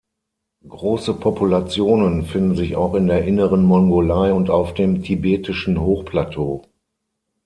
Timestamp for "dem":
4.73-5.03